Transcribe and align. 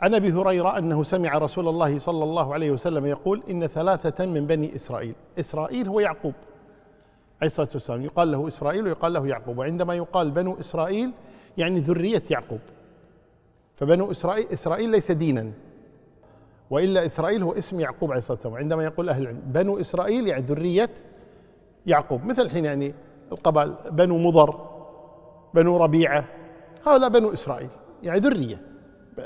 عن 0.00 0.14
أبي 0.14 0.32
هريرة 0.32 0.78
أنه 0.78 1.02
سمع 1.02 1.38
رسول 1.38 1.68
الله 1.68 1.98
صلى 1.98 2.24
الله 2.24 2.54
عليه 2.54 2.70
وسلم 2.70 3.06
يقول 3.06 3.42
إن 3.50 3.66
ثلاثة 3.66 4.26
من 4.26 4.46
بني 4.46 4.74
إسرائيل 4.74 5.14
إسرائيل 5.38 5.88
هو 5.88 6.00
يعقوب 6.00 6.32
عليه 7.40 7.46
الصلاة 7.46 7.68
والسلام. 7.74 8.02
يقال 8.02 8.32
له 8.32 8.48
إسرائيل 8.48 8.84
ويقال 8.84 9.12
له 9.12 9.26
يعقوب 9.26 9.58
وعندما 9.58 9.94
يقال 9.94 10.30
بنو 10.30 10.56
إسرائيل 10.60 11.10
يعني 11.58 11.80
ذرية 11.80 12.22
يعقوب. 12.30 12.60
فبنو 13.76 14.10
اسرائيل 14.10 14.46
إسرائيل 14.52 14.90
ليس 14.90 15.10
دينا 15.10 15.50
وإلا 16.70 17.06
إسرائيل 17.06 17.42
هو 17.42 17.52
اسم 17.52 17.80
يعقوب 17.80 18.10
عليه 18.10 18.18
الصلاة 18.18 18.36
والسلام. 18.36 18.56
عندما 18.56 18.84
يقول 18.84 19.08
أهل 19.08 19.22
العلم 19.22 19.40
بنو 19.46 19.80
إسرائيل 19.80 20.26
يعني 20.26 20.42
ذرية 20.42 20.90
يعقوب. 21.86 22.24
مثل 22.24 22.42
الحين 22.42 22.64
يعني 22.64 22.94
القبائل 23.32 23.74
بنو 23.90 24.18
مضر 24.18 24.60
بنو 25.54 25.76
ربيعة 25.76 26.24
هؤلاء 26.86 27.08
بنو 27.08 27.32
إسرائيل 27.32 27.70
يعني 28.02 28.20
ذرية. 28.20 28.73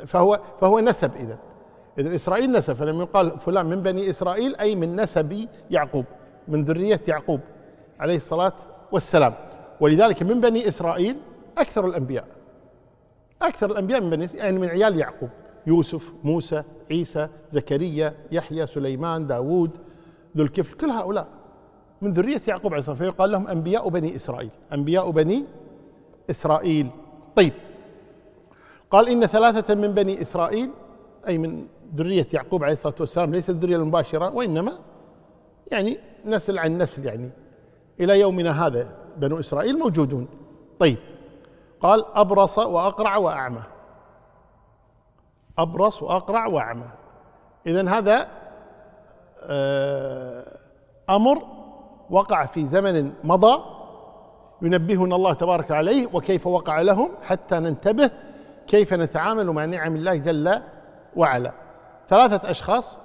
فهو 0.07 0.41
فهو 0.61 0.81
نسب 0.81 1.17
اذا 1.17 1.39
اذا 1.99 2.15
إسرائيل 2.15 2.53
نسب 2.53 2.75
فلما 2.75 3.03
يقال 3.03 3.39
فلان 3.39 3.67
من 3.67 3.83
بني 3.83 4.09
إسرائيل 4.09 4.57
أي 4.57 4.77
من 4.77 5.01
نسب 5.01 5.49
يعقوب 5.71 6.05
من 6.49 6.65
ذرية 6.65 7.01
يعقوب 7.09 7.41
عليه 8.01 8.17
الصلاة 8.17 8.53
والسلام. 8.93 9.35
ولذلك 9.81 10.23
من 10.23 10.41
بني 10.41 10.69
إسرائيل 10.69 11.17
أكثر 11.59 11.87
الأنبياء 11.87 12.25
أكثر 13.43 13.71
الأنبياء 13.71 14.01
من 14.01 14.11
بني 14.11 14.27
يعني 14.35 14.59
من 14.59 14.69
عيال 14.69 14.99
يعقوب 14.99 15.29
يوسف 15.67 16.13
موسى 16.25 16.63
عيسى 16.91 17.29
زكريا 17.51 18.15
يحيى 18.33 18.67
سليمان 18.67 19.27
داوود 19.27 19.71
ذو 20.37 20.45
الكفل 20.45 20.77
كل 20.77 20.91
هؤلاء 20.91 21.27
من 22.03 22.13
ذرية 22.13 22.41
يعقوب 22.49 22.73
عليه 22.73 22.79
الصلاة 22.79 22.95
والسلام. 22.95 23.13
فيقال 23.13 23.31
لهم 23.31 23.49
أنبياء 23.49 23.89
بني 23.89 24.17
إسرائيل 24.17 24.51
أنبياء 24.73 25.11
بني 25.11 25.45
إسرائيل. 26.31 26.91
طيب 27.37 27.53
قال 28.91 29.09
إن 29.09 29.27
ثلاثة 29.27 29.75
من 29.75 29.95
بني 29.95 30.23
إسرائيل 30.23 30.71
أي 31.29 31.39
من 31.39 31.67
ذرية 31.95 32.27
يعقوب 32.33 32.65
عليه 32.65 32.73
الصلاة 32.73 32.95
والسلام 33.01 33.35
ليست 33.35 33.51
الذرية 33.51 33.77
المباشرة 33.77 34.35
وإنما 34.35 34.79
يعني 35.73 36.01
نسل 36.25 36.59
عن 36.59 36.79
نسل 36.79 37.07
يعني 37.07 37.31
إلى 38.01 38.21
يومنا 38.21 38.67
هذا 38.67 38.95
بنو 39.17 39.41
إسرائيل 39.41 39.79
موجودون. 39.79 40.29
طيب 40.79 40.99
قال 41.81 42.05
أبرص 42.15 42.59
وأقرع 42.59 43.17
وأعمى. 43.17 43.63
أبرص 45.59 46.03
وأقرع 46.03 46.47
وأعمى. 46.47 46.89
إذا 47.67 47.89
هذا 47.89 48.29
آه، 49.43 50.59
أمر 51.11 51.43
وقع 52.11 52.47
في 52.47 52.65
زمن 52.67 53.13
مضى 53.25 53.65
ينبهنا 54.63 55.17
الله 55.17 55.33
تبارك 55.33 55.71
عليه 55.71 56.09
وكيف 56.13 56.47
وقع 56.47 56.81
لهم 56.81 57.11
حتى 57.23 57.59
ننتبه 57.59 58.11
كيف 58.69 58.95
نتعامل 58.95 59.47
مع 59.47 59.65
نعم 59.65 59.97
الله 59.97 60.17
جل 60.17 60.61
وعلا. 61.17 61.53
ثلاثة 62.09 62.51
أشخاص 62.51 63.01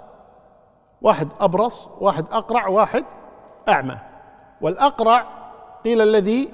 واحد 1.02 1.28
أبرص 1.40 1.88
واحد 2.00 2.26
أقرع 2.32 2.68
واحد 2.68 3.06
أعمى. 3.70 3.98
والأقرع 4.62 5.28
قيل 5.86 6.02
الذي 6.02 6.50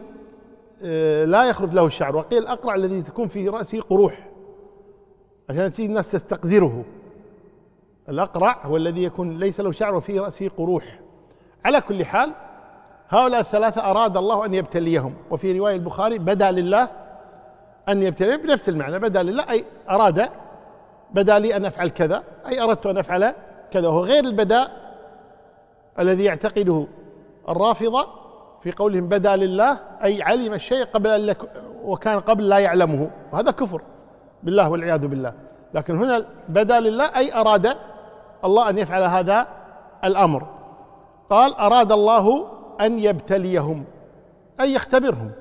آه، 0.84 1.26
لا 1.26 1.44
يخرج 1.44 1.74
له 1.74 1.86
الشعر 1.86 2.16
وقيل 2.16 2.44
الأقرع 2.44 2.76
الذي 2.76 3.02
تكون 3.02 3.28
في 3.28 3.50
رأسه 3.50 3.82
قروح 3.82 4.28
عشان 5.50 5.72
تجي 5.72 5.86
الناس 5.86 6.12
تستقذره. 6.12 6.84
الأقرع 8.10 8.66
هو 8.66 8.78
الذي 8.78 9.04
يكون 9.04 9.38
ليس 9.38 9.60
له 9.60 9.72
شعر 9.72 9.96
وفي 9.96 10.20
رأسه 10.20 10.50
قروح. 10.58 11.00
على 11.66 11.82
كل 11.82 12.06
حال 12.06 12.34
هؤلاء 13.10 13.40
الثلاثة 13.40 13.92
أراد 13.92 14.18
الله 14.18 14.46
أن 14.46 14.54
يبتليهم. 14.54 15.14
وفي 15.32 15.60
رواية 15.60 15.76
البخاري 15.76 16.18
بدا 16.20 16.52
لله 16.52 16.90
أن 17.90 18.04
يبتليهم 18.04 18.42
بنفس 18.42 18.70
المعنى 18.70 19.00
بدا 19.00 19.24
لله 19.24 19.50
أي 19.50 19.66
أراد 19.90 20.30
بدا 21.12 21.40
لي 21.40 21.56
أن 21.56 21.66
أفعل 21.66 21.90
كذا 21.90 22.24
أي 22.48 22.62
أردت 22.62 22.86
أن 22.86 22.98
أفعل 22.98 23.34
كذا 23.72 23.88
وهو 23.88 24.04
غير 24.04 24.24
البداء 24.24 24.72
الذي 26.00 26.24
يعتقده 26.24 26.88
الرافضة 27.50 28.08
في 28.64 28.72
قولهم 28.72 29.08
بدا 29.08 29.36
لله 29.36 29.80
أي 30.04 30.22
علم 30.22 30.54
الشيء 30.54 30.86
قبل 30.86 31.10
أن 31.10 31.36
وكان 31.84 32.20
قبل 32.20 32.50
لا 32.50 32.60
يعلمه 32.60 33.10
وهذا 33.32 33.52
كفر 33.52 33.82
بالله 34.44 34.70
والعياذ 34.70 35.08
بالله. 35.08 35.34
لكن 35.74 35.98
هنا 35.98 36.26
بدا 36.50 36.80
لله 36.80 37.06
أي 37.06 37.34
أراد 37.34 37.78
الله 38.44 38.70
أن 38.70 38.78
يفعل 38.78 39.04
هذا 39.04 39.48
الأمر. 40.04 40.48
قال 41.30 41.54
أراد 41.54 41.92
الله 41.92 42.48
أن 42.82 43.00
يبتليهم 43.00 43.86
أي 44.62 44.74
يختبرهم. 44.74 45.32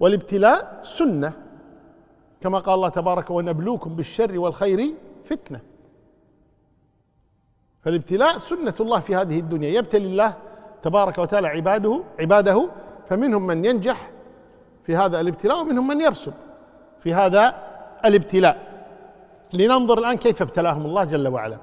والابتلاء 0.00 0.80
سنة. 0.82 1.32
كما 2.40 2.58
قال 2.58 2.74
الله 2.74 2.88
تبارك 2.88 3.30
ونبلوكم 3.30 3.96
بالشر 3.96 4.38
والخير 4.38 4.94
فتنة. 5.24 5.60
فالابتلاء 7.82 8.38
سنة 8.38 8.74
الله 8.80 9.00
في 9.00 9.16
هذه 9.16 9.38
الدنيا. 9.38 9.68
يبتلي 9.68 10.06
الله 10.06 10.34
تبارك 10.82 11.18
وتعالى 11.18 11.48
عباده 11.48 12.02
عباده 12.20 12.68
فمنهم 13.08 13.46
من 13.46 13.64
ينجح 13.64 14.10
في 14.84 14.96
هذا 14.96 15.20
الابتلاء 15.20 15.60
ومنهم 15.60 15.88
من 15.88 16.00
يرسب 16.00 16.32
في 17.00 17.14
هذا 17.14 17.54
الابتلاء. 18.04 18.86
لننظر 19.52 19.98
الآن 19.98 20.16
كيف 20.16 20.42
ابتلاهم 20.42 20.86
الله 20.86 21.04
جل 21.04 21.28
وعلا. 21.28 21.58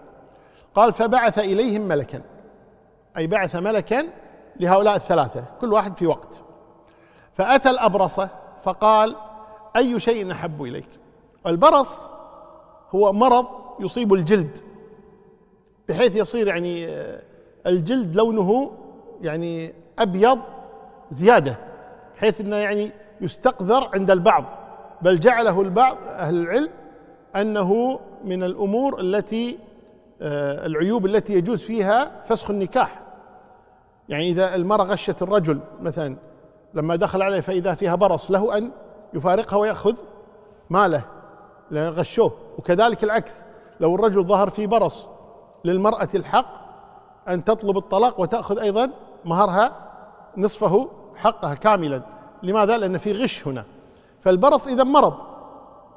قال 0.76 0.94
فبعث 0.94 1.40
إليهم 1.40 1.82
ملكا. 1.82 2.22
أي 3.18 3.28
بعث 3.28 3.56
ملكا 3.56 4.04
لهؤلاء 4.60 4.96
الثلاثة 4.96 5.44
كل 5.62 5.74
واحد 5.74 5.98
في 5.98 6.08
وقت. 6.08 6.42
فأتى 7.34 7.70
الأبرص 7.70 8.20
فقال 8.64 9.16
أي 9.76 10.00
شيء 10.00 10.32
أحب 10.32 10.64
إليك. 10.64 10.88
البرص 11.48 12.12
هو 12.92 13.14
مرض 13.14 13.46
يصيب 13.80 14.14
الجلد 14.14 14.58
بحيث 15.90 16.16
يصير 16.16 16.48
يعني 16.48 16.88
الجلد 17.68 18.16
لونه 18.16 18.72
يعني 19.22 19.74
أبيض 20.00 20.40
زيادة 21.12 21.58
بحيث 22.16 22.42
أنه 22.42 22.56
يعني 22.56 22.92
يستقذر 23.22 23.90
عند 23.94 24.12
البعض. 24.12 24.46
بل 25.02 25.20
جعله 25.20 25.62
البعض 25.62 25.98
أهل 26.08 26.36
العلم 26.36 26.70
أنه 27.36 28.00
من 28.26 28.44
الأمور 28.44 29.00
التي 29.00 29.58
آه، 30.22 30.66
العيوب 30.66 31.06
التي 31.06 31.34
يجوز 31.34 31.62
فيها 31.62 32.22
فسخ 32.28 32.50
النكاح. 32.50 33.02
يعني 34.10 34.30
إذا 34.30 34.56
المرأة 34.56 34.84
غشت 34.84 35.22
الرجل 35.22 35.60
مثلا 35.82 36.16
لما 36.74 36.96
دخل 36.96 37.22
عليه 37.22 37.40
فإذا 37.40 37.74
فيها 37.74 37.96
برص 37.96 38.32
له 38.32 38.58
أن 38.58 38.72
يفارقها 39.14 39.58
ويأخذ 39.58 39.94
ماله 40.70 41.04
لأن 41.72 41.94
غشوه. 41.94 42.34
وكذلك 42.58 43.04
العكس 43.04 43.44
لو 43.80 43.96
الرجل 43.96 44.24
ظهر 44.24 44.50
في 44.50 44.68
برص 44.68 45.10
للمرأة 45.66 46.10
الحق 46.16 46.46
أن 47.28 47.44
تطلب 47.44 47.78
الطلاق 47.78 48.20
وتأخذ 48.20 48.60
أيضا 48.60 48.90
مهرها 49.26 49.76
نصفه 50.38 50.90
حقها 51.16 51.54
كاملا. 51.54 52.02
لماذا؟ 52.44 52.78
لأن 52.78 52.98
في 52.98 53.12
غش 53.12 53.48
هنا. 53.48 53.66
فالبرص 54.22 54.68
إذا 54.68 54.84
مرض 54.84 55.14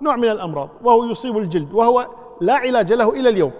نوع 0.02 0.16
من 0.16 0.28
الأمراض 0.28 0.68
وهو 0.82 1.04
يصيب 1.04 1.36
الجلد 1.38 1.72
وهو 1.72 2.06
لا 2.40 2.54
علاج 2.54 2.92
له 2.92 3.10
إلى 3.10 3.28
اليوم. 3.28 3.52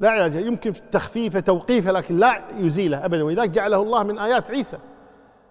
لا 0.00 0.10
علاج 0.10 0.34
يمكن 0.34 0.72
تخفيفه 0.92 1.40
توقيفه 1.40 1.92
لكن 1.92 2.16
لا 2.16 2.42
يزيله 2.56 3.04
ابدا. 3.04 3.22
ولذلك 3.24 3.50
جعله 3.50 3.82
الله 3.82 4.02
من 4.02 4.18
آيات 4.18 4.50
عيسى. 4.50 4.78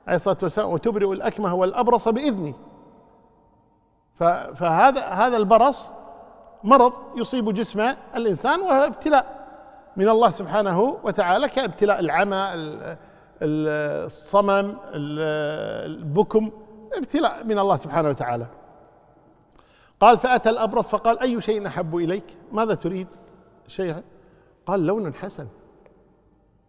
عليه 0.08 0.16
الصلاة 0.16 0.38
والسلام 0.44 0.70
وتبرئ 0.70 1.14
الأكمه 1.14 1.54
والأبرص 1.54 2.08
بإذنه. 2.08 2.54
فهذا 4.56 5.02
هذا 5.02 5.38
البرص 5.38 5.92
مرض 6.64 6.94
يصيب 7.16 7.54
جسم 7.54 7.94
الإنسان 8.16 8.62
وهو 8.62 8.86
ابتلاء 8.86 9.48
من 9.98 10.10
الله 10.10 10.30
سبحانه 10.30 10.98
وتعالى 11.04 11.50
كابتلاء 11.50 12.00
العمى 12.00 12.52
الصمم 13.42 14.78
البكم 14.94 16.52
ابتلاء 16.94 17.44
من 17.44 17.60
الله 17.60 17.76
سبحانه 17.76 18.10
وتعالى. 18.10 18.46
قال 20.00 20.18
فأتى 20.18 20.50
الأبرص 20.50 20.90
فقال 20.90 21.20
أي 21.20 21.42
شيء 21.42 21.68
أحب 21.68 21.96
إليك؟ 21.96 22.38
ماذا 22.52 22.76
تريد 22.76 23.08
شيء 23.68 23.96
قال 24.66 24.86
لون 24.88 25.14
حسن. 25.14 25.48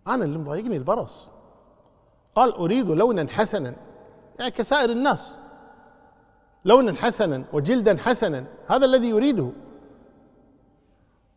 أنا 0.06 0.24
اللي 0.24 0.38
مضايقني 0.38 0.76
البرص. 0.76 1.28
قال 2.34 2.52
أريد 2.52 2.90
لونا 2.90 3.26
حسنا 3.30 3.74
يعني 4.38 4.50
كسائر 4.50 4.90
الناس 4.90 5.36
لونا 6.64 6.94
حسنا 6.94 7.44
وجلدا 7.52 7.96
حسنا 7.98 8.44
هذا 8.66 8.84
الذي 8.84 9.08
يريده. 9.08 9.50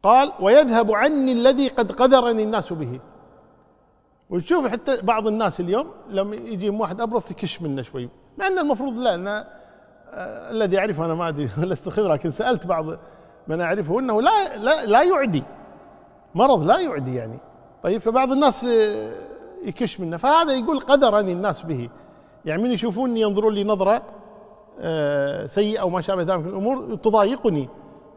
قال 0.03 0.31
ويذهب 0.39 0.92
عني 0.92 1.31
الذي 1.31 1.68
قد 1.68 1.92
قدرني 1.92 2.44
الناس 2.44 2.74
به. 2.74 3.00
وتشوف 4.30 4.68
حتى 4.68 5.01
بعض 5.01 5.27
الناس 5.27 5.59
اليوم 5.59 5.92
لما 6.09 6.36
يجيهم 6.36 6.81
واحد 6.81 7.01
أبرص 7.01 7.31
يكش 7.31 7.62
منه 7.62 7.81
شوي 7.81 8.09
مع 8.38 8.48
إن 8.48 8.59
المفروض 8.59 8.98
لا 8.98 9.15
أن 9.15 9.27
آه 9.27 9.45
الذي 10.51 10.80
أعرفه 10.80 11.06
أنا 11.06 11.13
ما 11.13 11.27
أدري 11.27 11.50
لست 11.69 11.89
خبره 11.89 12.13
لكن 12.13 12.31
سألت 12.31 12.68
بعض 12.68 12.86
من 13.48 13.62
أعرفه 13.62 14.00
إنه 14.00 14.21
لا 14.21 14.57
لا 14.57 14.86
لا 14.86 15.03
يعدي 15.03 15.44
مرض 16.36 16.65
لا 16.65 16.80
يعدي 16.80 17.15
يعني. 17.15 17.38
طيب 17.83 18.01
فبعض 18.01 18.31
الناس 18.31 18.65
آه، 18.65 19.13
يكش 19.65 20.00
منه. 20.00 20.17
فهذا 20.17 20.53
يقول 20.53 20.79
قدرني 20.79 21.31
الناس 21.31 21.62
به. 21.62 21.89
يعني 22.45 22.63
من 22.63 22.71
يشوفوني 22.71 23.21
ينظرون 23.21 23.53
لي 23.53 23.63
نظرة 23.63 24.01
آه، 24.79 25.45
سيئة 25.45 25.81
أو 25.81 25.89
ما 25.89 26.01
شابه 26.01 26.21
ذلك 26.21 26.39
من 26.39 26.47
الأمور 26.47 26.95
تضايقني. 26.95 27.69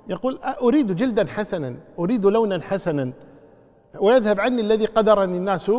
يقول 0.08 0.38
أريد 0.42 0.96
جلدا 0.96 1.26
حسنا 1.26 1.76
أريد 1.98 2.26
لونا 2.26 2.60
حسنا. 2.60 3.12
ويذهب 4.00 4.40
عني 4.40 4.60
الذي 4.60 4.84
قدرني 4.86 5.36
الناس 5.36 5.70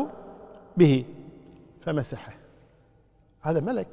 به. 0.77 1.05
فمسحه. 1.81 2.33
هذا 3.41 3.59
ملك 3.59 3.87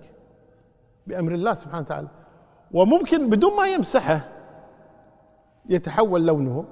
بأمر 1.07 1.33
الله 1.33 1.55
سبحانه 1.55 1.81
وتعالى. 1.81 2.09
وممكن 2.73 3.31
بدون 3.31 3.57
ما 3.57 3.67
يمسحه 3.69 4.21
يتحول 5.69 6.27
لونه 6.27 6.65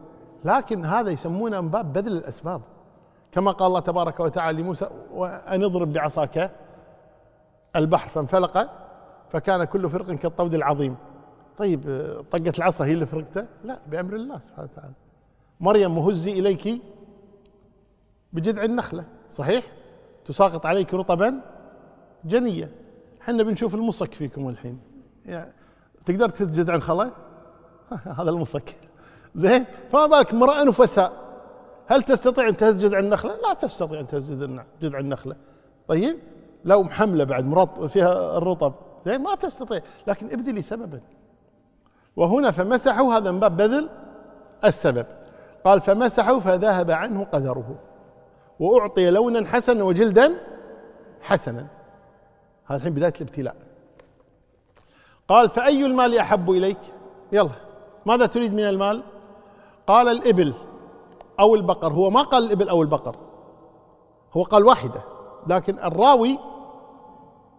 لكن 0.45 0.85
هذا 0.85 1.11
يسمونه 1.11 1.61
من 1.61 1.69
باب 1.69 1.93
بذل 1.93 2.13
الأسباب. 2.13 2.61
كما 3.35 3.51
قال 3.51 3.67
الله 3.67 3.81
تبارك 3.81 4.21
وتعالى 4.21 4.63
لموسى 4.63 4.89
وأن 5.13 5.65
اضرب 5.65 5.93
بعصاك 5.93 6.51
البحر 7.77 8.09
فانفلق 8.09 8.71
فكان 9.31 9.65
كل 9.65 9.91
فرق 9.91 10.13
كالطود 10.13 10.55
العظيم. 10.55 10.97
طيب 11.59 11.81
طقت 12.31 12.59
العصا 12.59 12.85
هي 12.85 12.93
اللي 12.93 13.07
فرقته؟ 13.07 13.47
لا 13.65 13.79
بأمر 13.87 14.15
الله 14.15 14.39
سبحانه 14.39 14.69
وتعالى. 14.73 14.93
مريم 15.61 15.95
مهزي 15.95 16.33
إليك 16.33 16.83
بجذع 18.33 18.65
النخلة. 18.65 19.05
صحيح؟ 19.31 19.65
تساقط 20.25 20.67
عليك 20.67 20.95
رطبا 20.95 21.41
جنية. 22.25 22.71
إحنا 23.23 23.43
بنشوف 23.43 23.75
المصك 23.75 24.15
فيكم 24.15 24.49
الحين. 24.49 24.81
يعني 25.27 25.53
تقدر 26.07 26.29
تهز 26.29 26.61
جذع 26.61 26.75
الخلا 26.75 27.11
هذا 28.19 28.31
المصك. 28.31 28.77
زين 29.37 29.65
فما 29.93 30.07
بالك 30.07 30.33
امرأة 30.33 30.65
نفساء. 30.65 31.24
هل 31.87 32.03
تستطيع 32.03 32.49
أن 32.49 32.57
تهز 32.57 32.85
جذع 32.85 32.99
النخلة؟ 32.99 33.37
لا 33.37 33.55
تستطيع 33.55 34.01
أن 34.01 34.07
تهز 34.07 34.31
جذع 34.83 34.99
النخلة. 34.99 35.37
طيب؟ 35.89 36.19
لو 36.65 36.83
محملة 36.83 37.25
بعد 37.25 37.45
مرط 37.45 37.81
فيها 37.81 38.39
الرطب 38.39 38.75
زين 39.07 39.23
ما 39.23 39.35
تستطيع. 39.35 39.81
لكن 40.07 40.27
ابذلي 40.27 40.63
سببا. 40.63 41.01
وهنا 42.17 42.51
فمسحوا 42.51 43.15
هذا 43.15 43.31
من 43.31 43.41
باب 43.41 43.57
بذل 43.57 43.89
السبب. 44.65 45.07
قال 45.65 45.81
فمسحوا 45.81 46.41
فذهب 46.41 46.91
عنه 46.91 47.25
قدره. 47.25 47.79
وأعطي 48.61 49.11
لونا 49.11 49.47
حسنا 49.47 49.85
وجلدا 49.85 50.35
حسنا. 51.21 51.67
هذا 52.65 52.79
الحين 52.79 52.95
بداية 52.95 53.13
الابتلاء. 53.21 53.57
قال 55.29 55.49
فأي 55.49 55.87
المال 55.87 56.19
أحب 56.19 56.51
إليك؟ 56.51 56.79
يلا 57.33 57.51
ماذا 58.07 58.27
تريد 58.27 58.55
من 58.55 58.69
المال؟ 58.69 59.03
قال 59.87 60.09
الإبل. 60.09 60.55
أو 61.41 61.55
البقر. 61.55 61.93
هو 61.93 62.11
ما 62.11 62.23
قال 62.23 62.45
الإبل 62.45 62.69
أو 62.69 62.83
البقر. 62.83 63.17
هو 64.37 64.43
قال 64.43 64.65
واحدة. 64.65 65.01
لكن 65.47 65.79
الراوي 65.79 66.39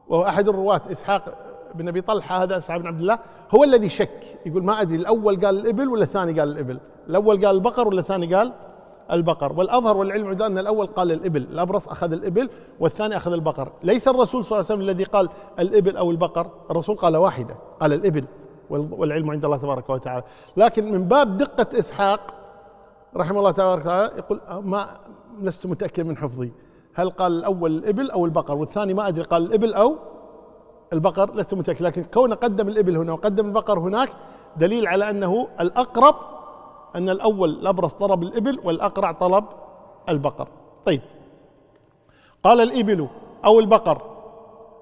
وهو 0.08 0.24
أحد 0.24 0.48
الرواة 0.48 0.82
إسحاق 0.92 1.38
بن 1.76 1.88
أبي 1.88 2.02
طلحة 2.02 2.44
هذا 2.44 2.58
إسحاق 2.58 2.78
بن 2.78 2.88
عبد 2.88 3.00
الله 3.00 3.20
هو 3.56 3.64
الذي 3.64 3.90
شك. 3.90 4.40
يقول 4.46 4.64
ما 4.64 4.82
أدري 4.82 4.96
الأول 4.96 5.46
قال 5.46 5.60
الإبل 5.60 5.90
ولا 5.90 6.04
الثاني 6.04 6.40
قال 6.40 6.52
الإبل؟ 6.52 6.80
الأول 7.10 7.46
قال 7.46 7.56
البقر 7.56 7.88
ولا 7.88 8.00
الثاني 8.00 8.36
قال 8.36 8.54
البقر؟ 9.12 9.54
والأظهر 9.54 9.98
والعلم 9.98 10.28
عندنا 10.28 10.48
أن 10.48 10.58
الأول 10.58 10.88
قال 10.88 11.12
الإبل. 11.12 11.42
الأبرص 11.42 11.88
أخذ 11.88 12.12
الإبل 12.12 12.50
والثاني 12.80 13.18
أخذ 13.18 13.34
البقر. 13.34 13.72
ليس 13.84 14.08
الرسول 14.08 14.46
صلى 14.46 14.60
الله 14.60 14.72
عليه 14.72 14.76
وسلم 14.76 14.82
الذي 14.82 15.04
قال 15.04 15.30
الإبل 15.60 15.98
أو 15.98 16.12
البقر. 16.12 16.48
الرسول 16.72 16.96
قال 16.96 17.18
واحدة 17.18 17.56
قال 17.80 17.94
الإبل 17.94 18.26
والعلم 18.70 19.32
عند 19.32 19.46
الله 19.46 19.58
تبارك 19.58 19.90
وتعالى. 19.90 20.24
لكن 20.58 20.92
من 20.92 21.08
باب 21.08 21.38
دقة 21.38 21.80
إسحاق 21.80 22.22
رحمه 23.18 23.40
الله 23.40 23.52
تبارك 23.52 23.82
وتعالى 23.82 24.18
يقول 24.18 24.42
ما 24.50 25.00
لست 25.42 25.66
متأكد 25.66 26.06
من 26.06 26.18
حفظي. 26.18 26.52
هل 26.94 27.10
قال 27.10 27.32
الأول 27.32 27.76
الإبل 27.76 28.12
أو 28.12 28.26
البقر؟ 28.26 28.58
والثاني 28.58 28.94
ما 28.94 29.08
أدري 29.08 29.24
قال 29.24 29.46
الإبل 29.46 29.74
أو 29.74 29.96
البقر 30.94 31.36
لست 31.36 31.54
متأكد. 31.54 31.82
لكن 31.82 32.04
كونه 32.04 32.36
قدم 32.36 32.68
الإبل 32.68 32.98
هنا 32.98 33.14
وقدم 33.14 33.46
البقر 33.46 33.80
هناك 33.80 34.10
دليل 34.58 34.88
على 34.88 35.10
أنه 35.10 35.48
الأقرب 35.60 36.16
أن 36.96 37.10
الأول 37.10 37.50
الأبرص 37.50 37.94
طلب 37.94 38.24
الإبل 38.24 38.60
والأقرع 38.64 39.12
طلب 39.12 39.46
البقر. 40.10 40.48
طيب. 40.86 41.02
قال 42.44 42.62
الإبل 42.62 43.08
أو 43.46 43.60
البقر 43.60 44.02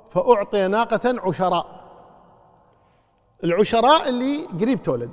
فأعطي 0.09 0.68
ناقة 0.68 1.15
عشراء. 1.19 1.65
العشراء 3.44 4.09
اللي 4.09 4.45
قريب 4.45 4.83
تولد. 4.83 5.12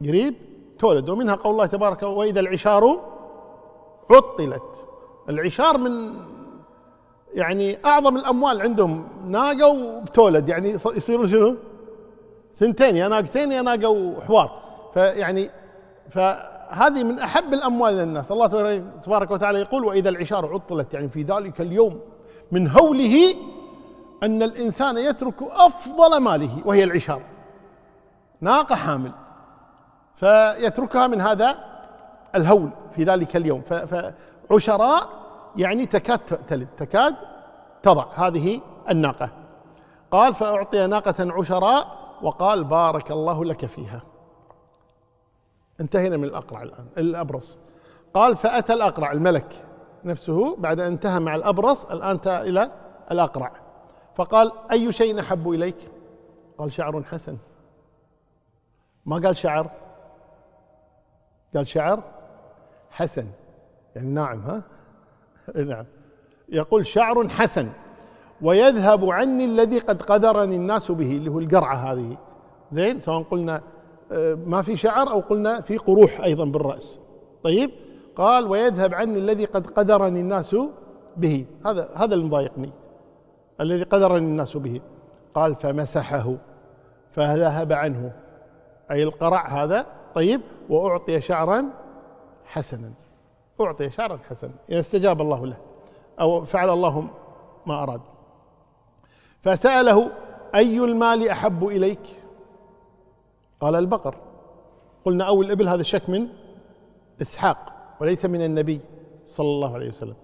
قريب 0.00 0.34
تولد 0.78 1.08
ومنها 1.08 1.34
قول 1.34 1.52
الله 1.52 1.66
تبارك 1.66 2.02
وإذا 2.02 2.40
العشار 2.40 3.00
عطلت. 4.10 4.62
العشار 5.28 5.78
من 5.78 6.14
يعني 7.34 7.78
أعظم 7.84 8.16
الأموال 8.16 8.62
عندهم. 8.62 9.08
ناقة 9.26 9.68
وبتولد 9.68 10.48
يعني 10.48 10.68
يصيرون 10.70 11.26
شنو؟ 11.26 11.54
ثنتين 12.58 12.96
يا 12.96 13.08
ناقتين 13.08 13.52
يا 13.52 13.62
ناقة 13.62 13.88
وحوار 13.88 14.62
فيعني 14.94 15.50
فهذه 16.10 17.04
من 17.04 17.18
أحب 17.18 17.54
الأموال 17.54 17.94
للناس 17.94 18.32
الله 18.32 18.46
تبارك 19.04 19.30
وتعالى 19.30 19.60
يقول 19.60 19.84
وإذا 19.84 20.08
العشار 20.08 20.54
عطلت 20.54 20.94
يعني 20.94 21.08
في 21.08 21.22
ذلك 21.22 21.60
اليوم 21.60 22.00
من 22.52 22.68
هوله 22.68 23.34
أن 24.22 24.42
الإنسان 24.42 24.98
يترك 24.98 25.42
أفضل 25.42 26.16
ماله 26.20 26.62
وهي 26.64 26.84
العشار. 26.84 27.22
ناقة 28.40 28.74
حامل. 28.74 29.12
فيتركها 30.16 31.06
من 31.06 31.20
هذا 31.20 31.58
الهول 32.34 32.70
في 32.94 33.04
ذلك 33.04 33.36
اليوم. 33.36 33.60
فعشراء 33.60 35.08
يعني 35.56 35.86
تكاد 35.86 36.18
تلد 36.18 36.68
تكاد 36.76 37.16
تضع 37.82 38.06
هذه 38.14 38.60
الناقة. 38.90 39.30
قال 40.10 40.34
فأعطي 40.34 40.86
ناقة 40.86 41.32
عشراء 41.32 41.98
وقال 42.22 42.64
بارك 42.64 43.10
الله 43.10 43.44
لك 43.44 43.66
فيها. 43.66 44.02
انتهينا 45.80 46.16
من 46.16 46.24
الأقرع 46.24 46.62
الآن 46.62 46.86
الأبرص. 46.98 47.58
قال 48.14 48.36
فأتى 48.36 48.72
الأقرع 48.72 49.12
الملك 49.12 49.64
نفسه 50.04 50.56
بعد 50.56 50.80
أن 50.80 50.86
انتهى 50.86 51.20
مع 51.20 51.34
الأبرص 51.34 51.84
الآن 51.84 52.18
إلى 52.26 52.70
الأقرع. 53.10 53.52
فقال 54.14 54.52
أي 54.70 54.92
شيء 54.92 55.20
أحب 55.20 55.50
إليك؟ 55.50 55.90
قال 56.58 56.72
شعر 56.72 57.02
حسن. 57.02 57.36
ما 59.06 59.16
قال 59.16 59.36
شعر؟ 59.36 59.70
قال 61.54 61.68
شعر 61.68 62.02
حسن. 62.90 63.26
يعني 63.96 64.08
ناعم 64.08 64.40
ها؟ 64.40 64.62
نعم. 65.72 65.84
يقول 66.48 66.86
شعر 66.86 67.28
حسن. 67.28 67.68
ويذهب 68.42 69.10
عني 69.10 69.44
الذي 69.44 69.78
قد 69.78 70.02
قدرني 70.02 70.56
الناس 70.56 70.92
به 70.92 71.16
اللي 71.16 71.30
هو 71.30 71.38
القرعة 71.38 71.74
هذه. 71.74 72.16
زين؟ 72.72 73.00
سواء 73.00 73.22
قلنا 73.22 73.62
آه، 74.12 74.34
ما 74.34 74.62
في 74.62 74.76
شعر 74.76 75.10
أو 75.10 75.20
قلنا 75.20 75.60
في 75.60 75.76
قروح 75.76 76.20
أيضا 76.20 76.44
بالرأس. 76.44 77.00
طيب؟ 77.42 77.70
قال 78.16 78.46
ويذهب 78.46 78.94
عني 78.94 79.18
الذي 79.18 79.44
قد 79.44 79.66
قدرني 79.66 80.20
الناس 80.20 80.56
به. 81.16 81.46
هذا 81.66 81.88
هذا 81.94 82.14
اللي 82.14 82.26
مضايقني. 82.26 82.72
الذي 83.60 83.82
قدرني 83.82 84.26
الناس 84.26 84.56
به. 84.56 84.80
قال 85.34 85.54
فمسحه 85.54 86.36
فذهب 87.10 87.72
عنه. 87.72 88.12
أي 88.90 89.02
القرع 89.02 89.48
هذا 89.48 89.86
طيب 90.16 90.40
وأعطي 90.68 91.20
شعرا 91.20 91.70
حسنا. 92.44 92.92
أعطي 93.60 93.90
شعرا 93.90 94.18
حسنا. 94.28 94.54
يعني 94.68 94.80
استجاب 94.80 95.20
الله 95.20 95.46
له 95.46 95.56
أو 96.20 96.44
فعل 96.44 96.70
الله 96.70 97.08
ما 97.66 97.82
أراد. 97.82 98.00
فسأله 99.42 100.10
أي 100.54 100.78
المال 100.78 101.28
أحب 101.28 101.66
إليك؟ 101.66 102.22
قال 103.60 103.74
البقر. 103.74 104.16
قلنا 105.04 105.24
أو 105.24 105.42
الإبل 105.42 105.68
هذا 105.68 105.80
الشك 105.80 106.10
من 106.10 106.28
إسحاق 107.22 107.72
وليس 108.00 108.24
من 108.24 108.44
النبي 108.44 108.80
صلى 109.26 109.46
الله 109.46 109.74
عليه 109.74 109.88
وسلم. 109.88 110.16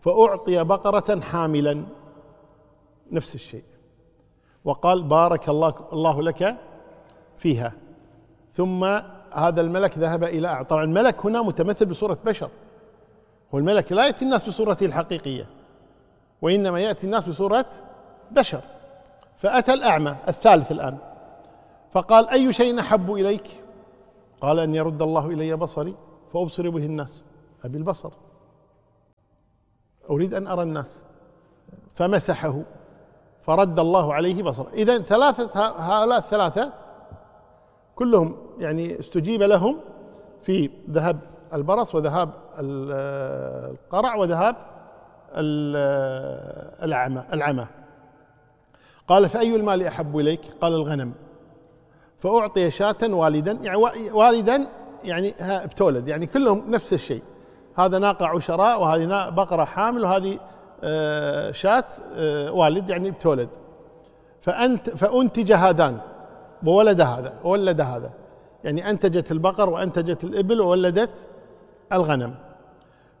فأعطي 0.00 0.64
بقرة 0.64 1.20
حاملا. 1.20 1.84
نفس 3.12 3.34
الشيء. 3.34 3.64
وقال 4.64 5.02
بارك 5.02 5.48
الله 5.48 5.74
الله 5.92 6.22
لك 6.22 6.56
فيها. 7.36 7.72
ثم 8.52 9.00
هذا 9.34 9.60
الملك 9.60 9.98
ذهب 9.98 10.24
إلى 10.24 10.66
طبعا 10.68 10.84
الملك 10.84 11.26
هنا 11.26 11.42
متمثل 11.42 11.86
بصورة 11.86 12.18
بشر. 12.24 12.50
هو 13.54 13.58
الملك 13.58 13.92
لا 13.92 14.06
يأتي 14.06 14.24
الناس 14.24 14.48
بصورته 14.48 14.86
الحقيقية 14.86 15.46
وإنما 16.42 16.80
يأتي 16.80 17.06
الناس 17.06 17.28
بصورة 17.28 17.66
بشر. 18.30 18.60
فأتى 19.36 19.74
الأعمى 19.74 20.16
الثالث 20.28 20.72
الآن 20.72 20.98
فقال 21.92 22.28
أي 22.28 22.52
شيء 22.52 22.80
أحب 22.80 23.12
إليك؟ 23.12 23.46
قال 24.40 24.58
أن 24.58 24.74
يرد 24.74 25.02
الله 25.02 25.26
إلي 25.26 25.56
بصري 25.56 25.94
فأبصر 26.32 26.70
به 26.70 26.84
الناس 26.84 27.24
أبي 27.64 27.78
البصر. 27.78 28.10
أريد 30.10 30.34
أن 30.34 30.46
أرى 30.46 30.62
الناس. 30.62 31.04
فمسحه 31.94 32.62
فرد 33.42 33.78
الله 33.78 34.14
عليه 34.14 34.42
بصر 34.42 34.64
إذا 34.72 34.98
ثلاثة 34.98 35.66
هؤلاء 35.66 36.18
الثلاثة 36.18 36.72
كلهم 37.96 38.36
يعني 38.58 39.00
استجيب 39.00 39.42
لهم 39.42 39.76
في 40.42 40.70
ذهاب 40.90 41.18
البرص 41.54 41.94
وذهاب 41.94 42.30
القرع 42.58 44.14
وذهاب 44.14 44.56
العمى 46.84 47.24
العمى. 47.32 47.66
قال 49.08 49.28
فأي 49.28 49.56
المال 49.56 49.82
أحب 49.82 50.18
إليك؟ 50.18 50.40
قال 50.60 50.72
الغنم. 50.72 51.12
فأعطي 52.18 52.70
شاة 52.70 52.96
والدا 53.02 53.52
يعني 53.52 53.76
والدا 54.12 54.66
يعني 55.04 55.34
بتولد 55.40 56.08
يعني 56.08 56.26
كلهم 56.26 56.70
نفس 56.70 56.92
الشيء. 56.92 57.22
هذا 57.78 57.98
ناقة 57.98 58.26
عشراء 58.26 58.80
وهذه 58.80 59.28
بقرة 59.28 59.64
حامل 59.64 60.02
وهذه 60.04 60.38
آه، 60.84 61.50
شاة 61.50 61.84
آه، 62.14 62.52
والد 62.52 62.90
يعني 62.90 63.10
بتولد. 63.10 63.48
فأنت 64.40 64.90
فأنتج 64.90 65.52
هذان. 65.52 65.98
وولد 66.66 67.00
هذا 67.00 67.34
وولد 67.44 67.80
هذا. 67.80 68.10
يعني 68.64 68.90
أنتجت 68.90 69.32
البقر 69.32 69.70
وأنتجت 69.70 70.24
الإبل 70.24 70.60
وولدت 70.60 71.26
الغنم. 71.92 72.34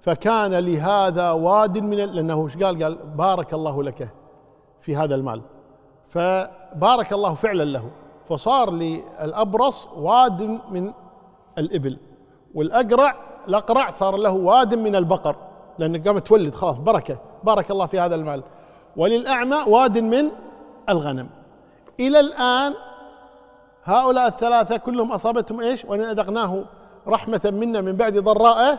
فكان 0.00 0.54
لهذا 0.54 1.30
واد 1.30 1.78
من 1.78 1.96
لأنه 1.96 2.44
إيش 2.44 2.56
قال؟ 2.56 2.82
قال 2.82 2.98
بارك 3.16 3.54
الله 3.54 3.82
لك 3.82 4.08
في 4.80 4.96
هذا 4.96 5.14
المال. 5.14 5.42
فبارك 6.08 7.12
الله 7.12 7.34
فعلا 7.34 7.62
له. 7.62 7.90
فصار 8.28 8.70
للأبرص 8.70 9.88
واد 9.96 10.42
من 10.70 10.92
الإبل. 11.58 11.98
والأقرع 12.54 13.16
الأقرع 13.48 13.90
صار 13.90 14.16
له 14.16 14.30
واد 14.30 14.74
من 14.74 14.96
البقر. 14.96 15.36
لأنه 15.78 16.02
قامت 16.02 16.26
تولد 16.26 16.54
خلاص 16.54 16.78
بركة 16.78 17.18
بارك 17.44 17.70
الله 17.70 17.86
في 17.86 18.00
هذا 18.00 18.14
المال. 18.14 18.42
وللأعمى 18.96 19.56
واد 19.66 19.98
من 19.98 20.28
الغنم. 20.88 21.28
إلى 22.00 22.20
الآن 22.20 22.74
هؤلاء 23.84 24.26
الثلاثة 24.26 24.76
كلهم 24.76 25.12
أصابتهم 25.12 25.60
إيش؟ 25.60 25.84
وإن 25.84 26.00
أذقناه 26.00 26.64
رحمة 27.08 27.40
منا 27.44 27.80
من 27.80 27.96
بعد 27.96 28.18
ضراء 28.18 28.78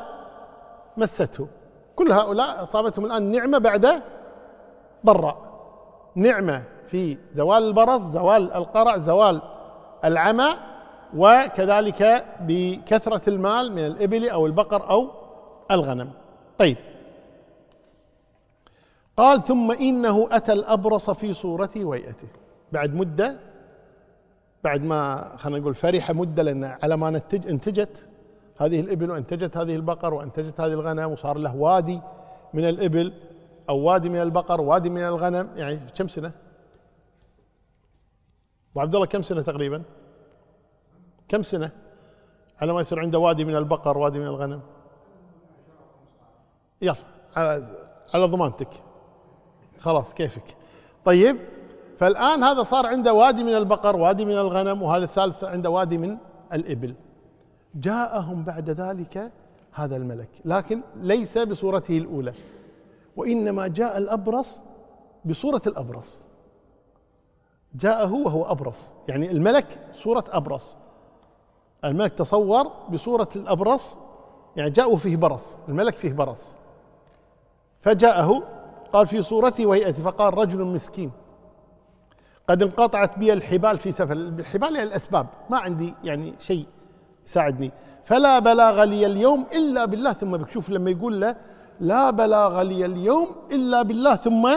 مسته. 0.98 1.48
كل 1.96 2.12
هؤلاء 2.12 2.64
أصابتهم 2.64 3.06
الآن 3.06 3.32
نعمة 3.32 3.58
بعد 3.58 4.04
ضراء. 5.06 5.38
نعمة 6.16 6.64
في 6.88 7.18
زوال 7.34 7.64
البرص 7.64 8.02
زوال 8.02 8.54
القرع 8.54 8.98
زوال 8.98 9.42
العمى 10.06 10.50
وكذلك 11.18 12.26
بكثرة 12.40 13.30
المال 13.30 13.72
من 13.72 13.86
الإبل 13.86 14.30
أو 14.30 14.46
البقر 14.46 14.90
أو 14.90 15.08
الغنم. 15.72 16.10
طيب. 16.58 16.78
قال 19.18 19.44
ثم 19.44 19.72
إنه 19.72 20.28
أتى 20.32 20.54
الأبرص 20.54 21.10
في 21.10 21.34
صورته 21.34 21.86
وهيئته 21.86 22.28
بعد 22.72 22.96
مدة 22.96 23.40
بعد 24.64 24.84
ما 24.84 25.32
خلينا 25.38 25.60
نقول 25.60 25.76
فرح 25.76 26.12
مدة 26.12 26.44
لأن 26.44 26.64
على 26.64 26.98
ما 26.98 27.10
نتج 27.10 27.48
انتجت 27.48 28.10
هذه 28.58 28.80
الإبل 28.80 29.12
وانتجت 29.12 29.58
هذه 29.58 29.76
البقر 29.76 30.14
وانتجت 30.14 30.62
هذه 30.62 30.72
الغنم 30.72 31.12
وصار 31.12 31.38
له 31.38 31.56
وادي 31.56 32.02
من 32.54 32.70
الإبل 32.70 33.14
أو 33.70 33.78
وادي 33.78 34.10
من 34.10 34.22
البقر 34.22 34.62
وادي 34.62 34.90
من 34.90 35.02
الغنم 35.02 35.50
يعني 35.56 35.80
كم 35.96 36.08
سنة؟ 36.08 36.32
أبو 38.72 38.82
عبد 38.82 38.96
الله 38.96 39.08
كم 39.08 39.22
سنة 39.22 39.42
تقريبا؟ 39.42 39.84
كم 41.28 41.44
سنة؟ 41.44 41.72
على 42.62 42.74
ما 42.74 42.82
يصير 42.82 43.00
عنده 43.00 43.20
وادي 43.20 43.46
من 43.46 43.56
البقر 43.56 43.98
وادي 43.98 44.20
من 44.20 44.26
الغنم 44.26 44.62
يلا 46.82 46.96
على, 47.36 47.78
على 48.14 48.26
ضمانتك 48.26 48.70
خلاص 49.80 50.14
كيفك 50.14 50.58
طيب 51.06 51.38
فالآن 51.98 52.44
هذا 52.44 52.64
صار 52.64 52.86
عنده 52.86 53.14
وادي 53.14 53.44
من 53.44 53.56
البقر 53.56 53.96
وادي 53.96 54.26
من 54.26 54.32
الغنم 54.38 54.82
وهذا 54.82 55.04
الثالث 55.04 55.44
عنده 55.44 55.70
وادي 55.70 55.98
من 55.98 56.18
الإبل. 56.54 56.96
جاءهم 57.76 58.44
بعد 58.44 58.70
ذلك 58.70 59.32
هذا 59.72 59.96
الملك 59.96 60.30
لكن 60.46 60.82
ليس 60.96 61.38
بصورته 61.38 61.98
الأولى 61.98 62.34
وإنما 63.16 63.68
جاء 63.68 63.98
الأبرص 63.98 64.62
بصورة 65.26 65.62
الأبرص. 65.68 66.22
جاءه 67.76 68.14
وهو 68.14 68.44
أبرص 68.44 68.94
يعني 69.08 69.32
الملك 69.32 69.80
صورة 69.94 70.24
أبرص. 70.30 70.78
الملك 71.86 72.14
تصور 72.14 72.72
بصورة 72.90 73.30
الأبرص 73.36 73.98
يعني 74.56 74.70
جاءه 74.70 74.96
فيه 74.96 75.18
برص 75.18 75.58
الملك 75.70 75.98
فيه 75.98 76.14
برص. 76.14 76.56
فجاءه 77.82 78.44
قال 78.94 79.08
في 79.08 79.22
صورته 79.22 79.66
وهيئته 79.66 80.04
فقال 80.04 80.38
رجل 80.38 80.64
مسكين. 80.64 81.12
قد 82.50 82.64
انقطعت 82.64 83.20
بي 83.20 83.34
الحبال 83.34 83.78
في 83.78 83.92
سفر. 83.92 84.14
الحبال 84.14 84.76
يعني 84.76 84.90
الأسباب. 84.90 85.28
ما 85.50 85.58
عندي 85.58 85.94
يعني 86.04 86.34
شيء 86.40 86.66
يساعدني. 87.26 87.72
فلا 88.04 88.40
بلاغ 88.40 88.84
لي 88.84 89.06
اليوم 89.06 89.46
إلا 89.56 89.86
بالله. 89.86 90.14
ثم 90.14 90.38
بك 90.38 90.50
شوف 90.50 90.70
لما 90.70 90.92
يقول 90.92 91.22
له 91.22 91.36
لا 91.80 92.10
بلاغ 92.10 92.62
لي 92.62 92.86
اليوم 92.86 93.28
إلا 93.52 93.82
بالله. 93.82 94.16
ثم 94.16 94.50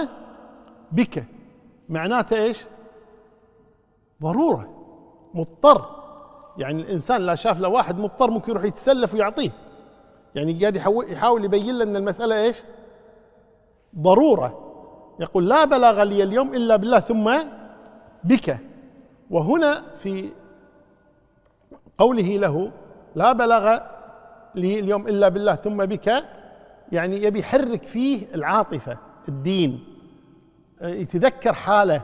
بك. 0.92 1.24
معناته 1.88 2.36
إيش؟ 2.36 2.64
ضرورة. 4.22 4.70
مضطر. 5.34 5.96
يعني 6.58 6.82
الإنسان 6.82 7.22
لا 7.22 7.34
شاف 7.34 7.60
له 7.60 7.68
واحد 7.68 7.98
مضطر 7.98 8.30
ممكن 8.30 8.52
يروح 8.52 8.64
يتسلف 8.64 9.14
ويعطيه. 9.14 9.50
يعني 10.34 10.60
قاعد 10.60 10.76
يحاول 11.10 11.44
يبين 11.44 11.74
لنا 11.74 11.82
أن 11.84 11.96
المسألة 11.96 12.42
إيش؟ 12.42 12.62
ضرورة. 13.98 14.62
يقول 15.20 15.48
لا 15.48 15.64
بلاغ 15.64 16.02
لي 16.02 16.22
اليوم 16.22 16.54
إلا 16.54 16.76
بالله. 16.76 17.00
ثم 17.00 17.30
بك. 18.26 18.58
وهنا 19.30 19.82
في 20.02 20.32
قوله 21.98 22.36
له 22.36 22.72
لا 23.14 23.32
بلغ 23.32 23.78
لي 24.54 24.80
اليوم 24.80 25.08
إلا 25.08 25.28
بالله 25.28 25.54
ثم 25.54 25.84
بك 25.84 26.24
يعني 26.92 27.22
يبي 27.22 27.38
يحرك 27.38 27.82
فيه 27.82 28.34
العاطفة 28.34 28.98
الدين 29.28 29.84
يتذكر 30.82 31.52
حاله 31.52 32.02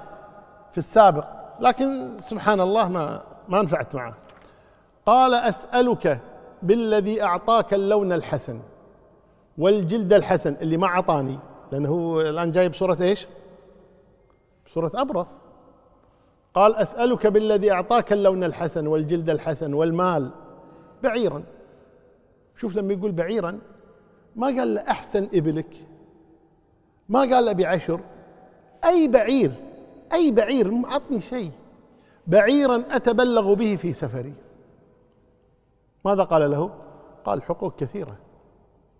في 0.73 0.79
السابق. 0.79 1.25
لكن 1.61 2.15
سبحان 2.19 2.61
الله 2.61 2.89
ما 2.89 3.23
ما 3.49 3.63
نفعت 3.63 3.95
معه. 3.95 4.15
قال 5.07 5.35
أسألك 5.35 6.21
بالذي 6.63 7.23
أعطاك 7.23 7.75
اللون 7.75 8.13
الحسن 8.13 8.61
والجلد 9.59 10.13
الحسن 10.13 10.57
اللي 10.61 10.77
ما 10.77 10.87
أعطاني 10.87 11.39
لأنه 11.73 11.89
هو 11.89 12.21
الآن 12.21 12.51
جاي 12.51 12.69
بصورة 12.69 12.99
إيش؟ 13.01 13.27
بصورة 14.67 14.91
أبرص. 14.95 15.52
قال 16.55 16.77
أسألك 16.77 17.27
بالذي 17.27 17.73
أعطاك 17.73 18.13
اللون 18.13 18.45
الحسن 18.45 18.87
والجلد 18.87 19.31
الحسن 19.31 19.75
والمال. 19.75 20.31
بعيرا. 21.03 21.45
شوف 22.57 22.77
لما 22.77 22.93
يقول 22.93 23.13
بعيرا 23.13 23.59
ما 24.37 24.47
قال 24.47 24.75
له 24.75 24.81
أحسن 24.81 25.29
إبلك. 25.35 25.77
ما 27.09 27.21
قال 27.21 27.45
له 27.45 27.53
بعشر 27.53 28.01
أي 28.85 29.09
بعير 29.09 29.53
أي 30.13 30.31
بعير 30.31 30.85
أعطني 30.87 31.21
شيء. 31.21 31.51
بعيرا 32.27 32.85
أتبلغ 32.91 33.55
به 33.55 33.77
في 33.77 33.93
سفري. 33.93 34.35
ماذا 36.05 36.23
قال 36.23 36.51
له؟ 36.51 36.71
قال 37.25 37.43
حقوق 37.43 37.77
كثيرة. 37.77 38.17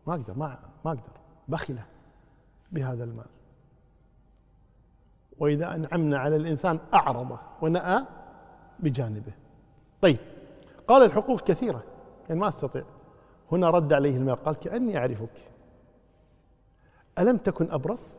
ما 0.07 0.15
أقدر 0.15 0.35
ما 0.35 0.59
ما 0.85 0.91
أقدر. 0.91 1.03
بخلة 1.49 1.85
بهذا 2.73 3.05
المال. 3.05 3.27
وإذا 5.43 5.75
أنعمنا 5.75 6.19
على 6.19 6.37
الإنسان 6.37 6.79
أعرض 6.95 7.39
ونأى 7.63 8.05
بجانبه. 8.79 9.33
طيب 10.01 10.19
قال 10.89 11.03
الحقوق 11.03 11.41
كثيرة 11.41 11.83
يعني 12.29 12.41
ما 12.41 12.49
أستطيع. 12.49 12.85
هنا 13.53 13.71
رد 13.71 13.93
عليه 13.93 14.17
المال 14.17 14.45
قال 14.45 14.55
كأني 14.55 14.99
أعرفك. 14.99 15.51
ألم 17.19 17.37
تكن 17.37 17.71
أبرص؟ 17.71 18.17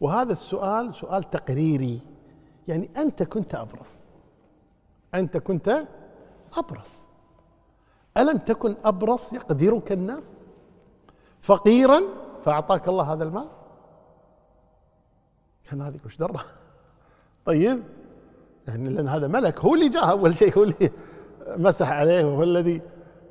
وهذا 0.00 0.32
السؤال 0.32 0.94
سؤال 0.94 1.30
تقريري. 1.30 2.00
يعني 2.68 2.90
أنت 2.96 3.22
كنت 3.22 3.54
أبرص. 3.54 4.00
أنت 5.14 5.36
كنت 5.36 5.86
أبرص. 6.56 7.04
ألم 8.16 8.38
تكن 8.38 8.74
أبرص 8.84 9.32
يقدرك 9.32 9.92
الناس؟ 9.92 10.40
فقيرا 11.40 12.00
فأعطاك 12.44 12.88
الله 12.88 13.12
هذا 13.12 13.24
المال؟ 13.24 13.48
كان 15.70 15.80
هذيك 15.80 16.06
وش 16.06 16.16
دره 16.16 16.40
طيب 17.44 17.82
يعني 18.68 18.88
لأن 18.88 19.08
هذا 19.08 19.26
ملك 19.28 19.60
هو 19.60 19.74
اللي 19.74 19.88
جاء 19.88 20.10
أول 20.10 20.36
شيء 20.36 20.58
هو 20.58 20.62
اللي 20.62 20.90
مسح 21.56 21.92
عليه 21.92 22.24
وهو 22.24 22.42
الذي 22.42 22.82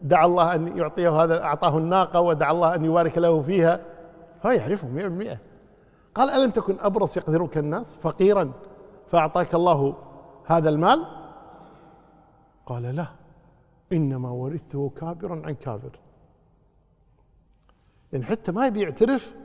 دعا 0.01 0.25
الله 0.25 0.55
أن 0.55 0.77
يعطيه 0.77 1.23
هذا 1.23 1.43
أعطاه 1.43 1.77
الناقة 1.77 2.21
ودعا 2.21 2.51
الله 2.51 2.75
أن 2.75 2.85
يبارك 2.85 3.17
له 3.17 3.41
فيها. 3.41 3.79
هو 4.45 4.51
يعرفهم 4.51 5.23
100% 5.25 5.37
قال 6.15 6.29
ألم 6.29 6.51
تكن 6.51 6.75
أبرص 6.79 7.17
يقدرك 7.17 7.57
الناس 7.57 7.97
فقيرا 7.97 8.51
فأعطاك 9.11 9.55
الله 9.55 9.95
هذا 10.45 10.69
المال؟ 10.69 11.05
قال 12.65 12.83
لا 12.83 13.07
إنما 13.91 14.29
ورثته 14.29 14.91
كابرا 14.97 15.41
عن 15.45 15.53
كابر 15.53 15.99
يعني 18.13 18.25
حتى 18.25 18.51
ما 18.51 18.67
يبي 18.67 18.81
يعترف 18.81 19.35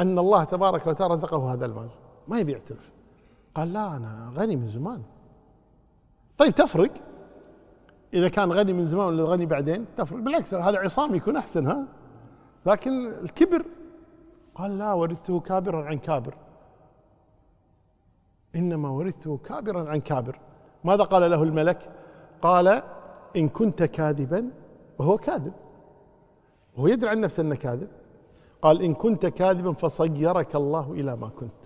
أن 0.00 0.18
الله 0.18 0.44
تبارك 0.44 0.86
وتعالى 0.86 1.14
رزقه 1.14 1.52
هذا 1.52 1.66
المال. 1.66 1.88
ما 2.28 2.38
يبي 2.38 2.52
يعترف. 2.52 2.90
قال 3.54 3.72
لا 3.72 3.96
أنا 3.96 4.32
غني 4.34 4.56
من 4.56 4.68
زمان. 4.68 5.02
طيب 6.38 6.54
تفرق؟ 6.54 6.92
إذا 8.14 8.28
كان 8.28 8.52
غني 8.52 8.72
من 8.72 8.86
زمان 8.86 9.06
ولا 9.06 9.24
غني 9.24 9.46
بعدين؟ 9.46 9.86
تفرق. 9.96 10.18
بالعكس 10.20 10.54
هذا 10.54 10.78
عصام 10.78 11.14
يكون 11.14 11.36
أحسن 11.36 11.66
ها؟ 11.66 11.84
لكن 12.66 13.06
الكبر؟ 13.06 13.64
قال 14.54 14.78
لا 14.78 14.92
ورثته 14.92 15.40
كابرا 15.40 15.84
عن 15.84 15.98
كابر. 15.98 16.34
إنما 18.56 18.88
ورثته 18.88 19.36
كابرا 19.36 19.90
عن 19.90 20.00
كابر. 20.00 20.38
ماذا 20.84 21.02
قال 21.02 21.30
له 21.30 21.42
الملك؟ 21.42 21.90
قال 22.42 22.82
إن 23.36 23.48
كنت 23.48 23.82
كاذبا 23.82 24.50
وهو 24.98 25.18
كاذب. 25.18 25.52
وهو 26.76 26.86
يدري 26.86 27.10
عن 27.10 27.20
نفسه 27.20 27.40
أنه 27.40 27.54
كاذب. 27.54 27.88
قال 28.62 28.82
إن 28.82 28.94
كنت 28.94 29.26
كاذبا 29.26 29.72
فصيرك 29.72 30.56
الله 30.56 30.92
إلى 30.92 31.16
ما 31.16 31.28
كنت. 31.28 31.64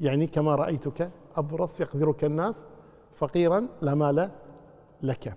يعني 0.00 0.26
كما 0.26 0.54
رأيتك 0.54 1.10
أبرص 1.36 1.80
يقذرك 1.80 2.24
الناس 2.24 2.64
فقيرا 3.14 3.68
لا 3.82 3.94
مال 3.94 4.30
لك. 5.02 5.36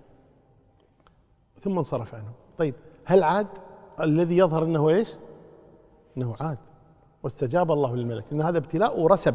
ثم 1.60 1.78
انصرف 1.78 2.14
عنه. 2.14 2.32
طيب 2.58 2.74
هل 3.04 3.22
عاد؟ 3.22 3.46
الذي 4.00 4.36
يظهر 4.36 4.64
إنه 4.64 4.88
إيش؟ 4.88 5.14
إنه 6.16 6.36
عاد. 6.40 6.58
واستجاب 7.22 7.72
الله 7.72 7.96
للملك. 7.96 8.24
إن 8.32 8.42
هذا 8.42 8.58
ابتلاء 8.58 9.00
ورسب. 9.00 9.34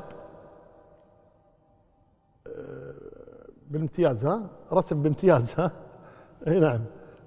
بالامتياز 3.67 4.25
ها؟ 4.25 4.49
رسب 4.73 4.97
بامتياز 4.97 5.59
ها؟ 5.59 5.71
اي 6.47 6.59
نعم. 6.59 6.81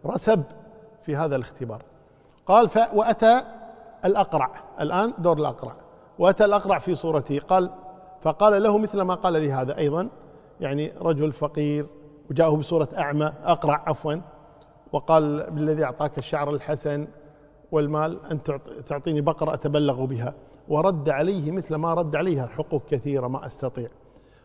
رسب 0.07 0.43
في 1.03 1.17
هذا 1.17 1.37
الاختبار. 1.37 1.85
قال 2.47 2.69
ف 2.69 2.79
واتى 4.03 4.09
الأقرع. 4.09 4.51
الآن 4.81 5.15
دور 5.19 5.39
الأقرع. 5.39 5.77
وأتى 6.19 6.45
الأقرع 6.45 6.79
في 6.79 6.95
صورته. 6.95 7.39
قال 7.39 7.71
فقال 8.21 8.63
له 8.63 8.79
مثل 8.79 9.01
ما 9.01 9.15
قال 9.15 9.33
لي 9.33 9.53
هذا 9.53 9.79
أيضا. 9.79 10.09
يعني 10.61 10.93
رجل 11.01 11.33
فقير 11.33 11.87
وجاءه 12.31 12.57
بصورة 12.57 12.89
أعمى 12.99 13.33
أقرع 13.45 13.85
عفوا. 13.87 14.15
وقال 14.93 15.51
بالذي 15.51 15.85
أعطاك 15.85 16.19
الشعر 16.19 16.51
الحسن 16.51 17.09
والمال 17.73 18.25
أن 18.31 18.43
تعطيني 18.87 19.21
بقرة 19.21 19.55
أتبلغ 19.55 20.05
بها. 20.05 20.35
ورد 20.69 21.09
عليه 21.09 21.51
مثل 21.51 21.75
ما 21.75 21.95
رد 21.95 22.17
عليها. 22.17 22.47
حقوق 22.47 22.83
كثيرة 22.89 23.29
ما 23.29 23.47
أستطيع. 23.47 23.89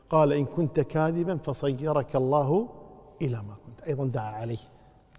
قال 0.10 0.34
إن 0.34 0.46
كنت 0.46 0.80
كاذبا 0.80 1.38
فصيرك 1.38 2.16
الله 2.16 2.70
إلى 3.22 3.38
ما 3.38 3.56
كنت. 3.66 3.82
أيضا 3.88 4.06
دعا 4.06 4.32
عليه 4.32 4.58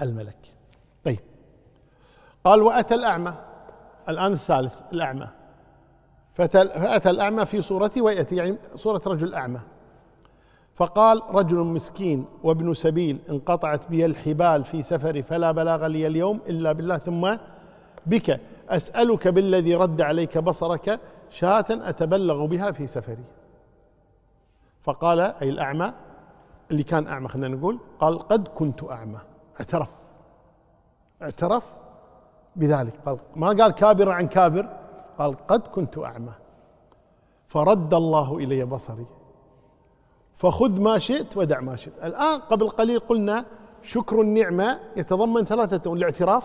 الملك. 0.02 0.54
طيب. 1.04 1.20
قال 2.44 2.62
وأتى 2.62 2.94
الأعمى. 2.94 3.47
الآن 4.08 4.32
الثالث 4.32 4.80
الأعمى. 4.92 5.28
فأتى 6.32 7.10
الأعمى 7.10 7.46
في 7.46 7.62
صورته 7.62 8.02
ويأتي 8.02 8.36
يعني 8.36 8.56
صورة 8.74 9.02
رجل 9.06 9.34
أعمى. 9.34 9.60
فقال 10.74 11.22
رجل 11.30 11.56
مسكين 11.56 12.24
وابن 12.42 12.74
سبيل 12.74 13.18
انقطعت 13.30 13.88
بي 13.88 14.06
الحبال 14.06 14.64
في 14.64 14.82
سفري 14.82 15.22
فلا 15.22 15.52
بلاغ 15.52 15.86
لي 15.86 16.06
اليوم 16.06 16.40
إلا 16.48 16.72
بالله. 16.72 16.98
ثم 16.98 17.36
بك 18.06 18.40
أسألك 18.68 19.28
بالذي 19.28 19.74
رد 19.74 20.00
عليك 20.00 20.38
بصرك 20.38 21.00
شاة 21.30 21.66
أتبلغ 21.70 22.46
بها 22.46 22.70
في 22.70 22.86
سفري. 22.86 23.24
فقال 24.82 25.20
أي 25.20 25.48
الأعمى 25.48 25.92
اللي 26.70 26.82
كان 26.82 27.06
أعمى 27.06 27.28
خلينا 27.28 27.56
نقول 27.56 27.78
قال 28.00 28.18
قد 28.18 28.48
كنت 28.48 28.84
أعمى. 28.84 29.18
اعترف. 29.60 29.90
اعترف. 31.22 31.77
بذلك. 32.58 32.92
قال 33.06 33.18
ما 33.36 33.48
قال 33.48 33.70
كابر 33.70 34.10
عن 34.10 34.28
كابر 34.28 34.68
قال 35.18 35.46
قد 35.46 35.66
كنت 35.66 35.98
أعمى. 35.98 36.32
فرد 37.48 37.94
الله 37.94 38.38
إلي 38.38 38.64
بصري. 38.64 39.06
فخذ 40.34 40.80
ما 40.80 40.98
شئت 40.98 41.36
ودع 41.36 41.60
ما 41.60 41.76
شئت. 41.76 41.92
الآن 42.04 42.40
قبل 42.40 42.68
قليل 42.68 42.98
قلنا 42.98 43.44
شكر 43.82 44.20
النعمة 44.20 44.80
يتضمن 44.96 45.44
ثلاثة 45.44 45.92
الاعتراف 45.92 46.44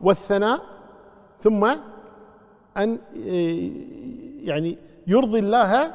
والثناء 0.00 0.60
ثم 1.40 1.76
أن 2.76 2.98
يعني 4.44 4.78
يرضي 5.06 5.38
الله 5.38 5.94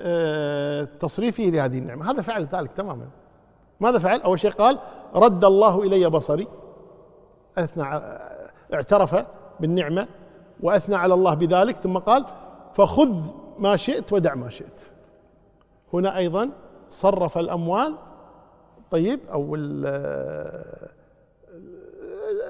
بتصريفه 0.00 1.44
لهذه 1.44 1.78
النعمة. 1.78 2.10
هذا 2.10 2.22
فعل 2.22 2.44
ذلك 2.52 2.70
تماما. 2.76 3.08
ماذا 3.80 3.98
فعل؟ 3.98 4.20
أول 4.20 4.40
شيء 4.40 4.50
قال 4.50 4.78
رد 5.14 5.44
الله 5.44 5.82
إلي 5.82 6.10
بصري. 6.10 6.48
أثنى 7.58 7.84
اعترف 8.74 9.24
بالنعمة 9.60 10.08
وأثنى 10.60 10.94
على 10.94 11.14
الله 11.14 11.34
بذلك 11.34 11.76
ثم 11.76 11.98
قال 11.98 12.24
فخذ 12.74 13.16
ما 13.58 13.76
شئت 13.76 14.12
ودع 14.12 14.34
ما 14.34 14.50
شئت. 14.50 14.80
هنا 15.92 16.16
أيضا 16.16 16.50
صرف 16.88 17.38
الأموال 17.38 17.96
طيب 18.90 19.20
أو 19.32 19.54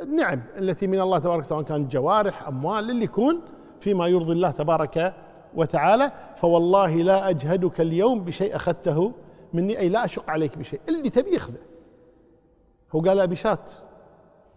النعم 0.03 0.43
التي 0.57 0.87
من 0.87 1.01
الله 1.01 1.19
تبارك 1.19 1.45
سواء 1.45 1.62
كانت 1.62 1.93
جوارح 1.93 2.49
أموال 2.49 2.91
اللي 2.91 3.05
يكون 3.05 3.41
فيما 3.81 4.07
يرضي 4.07 4.33
الله 4.33 4.51
تبارك 4.51 5.15
وتعالى. 5.55 6.12
فوالله 6.37 6.95
لا 6.95 7.29
أجهدك 7.29 7.81
اليوم 7.81 8.25
بشيء 8.25 8.57
أخذته 8.57 9.12
مني 9.53 9.79
أي 9.79 9.88
لا 9.88 10.05
أشق 10.05 10.31
عليك 10.31 10.59
بشيء 10.59 10.81
اللي 10.88 11.11
تبي 11.11 11.38
خذه 11.38 11.61
هو 12.93 13.01
قال 13.01 13.21
أبي 13.21 13.37
شات 13.37 13.71